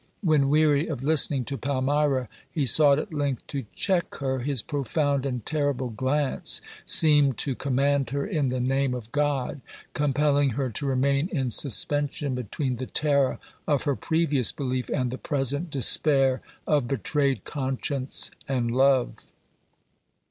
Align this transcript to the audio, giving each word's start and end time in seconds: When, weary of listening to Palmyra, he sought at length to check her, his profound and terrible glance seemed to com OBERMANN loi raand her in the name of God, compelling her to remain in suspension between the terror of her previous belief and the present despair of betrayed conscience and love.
When, 0.23 0.49
weary 0.49 0.87
of 0.87 1.03
listening 1.03 1.45
to 1.45 1.59
Palmyra, 1.59 2.27
he 2.49 2.65
sought 2.65 2.97
at 2.97 3.13
length 3.13 3.45
to 3.45 3.67
check 3.75 4.15
her, 4.15 4.39
his 4.39 4.63
profound 4.63 5.27
and 5.27 5.45
terrible 5.45 5.91
glance 5.91 6.59
seemed 6.87 7.37
to 7.37 7.53
com 7.53 7.73
OBERMANN 7.73 7.77
loi 7.77 7.83
raand 8.05 8.09
her 8.09 8.25
in 8.25 8.47
the 8.47 8.59
name 8.59 8.95
of 8.95 9.11
God, 9.11 9.61
compelling 9.93 10.49
her 10.57 10.71
to 10.71 10.87
remain 10.87 11.27
in 11.29 11.51
suspension 11.51 12.33
between 12.33 12.77
the 12.77 12.87
terror 12.87 13.37
of 13.67 13.83
her 13.83 13.95
previous 13.95 14.51
belief 14.51 14.89
and 14.89 15.11
the 15.11 15.19
present 15.19 15.69
despair 15.69 16.41
of 16.65 16.87
betrayed 16.87 17.45
conscience 17.45 18.31
and 18.47 18.71
love. 18.71 19.19